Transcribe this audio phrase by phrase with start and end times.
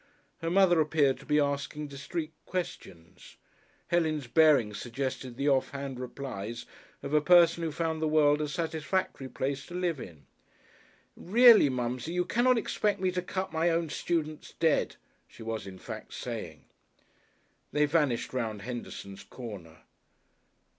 [0.39, 3.37] Her mother appeared to be asking discreet questions.
[3.89, 6.65] Helen's bearing suggested the off hand replies
[7.03, 10.25] of a person who found the world a satisfactory place to live in.
[11.15, 14.95] "Really, Mumsie, you cannot expect me to cut my own students dead,"
[15.27, 16.65] she was in fact saying....
[17.71, 19.81] They vanished round Henderson's corner.